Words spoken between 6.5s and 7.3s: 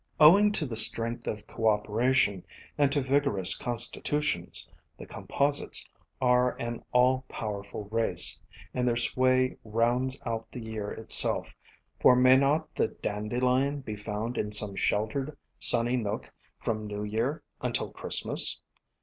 an all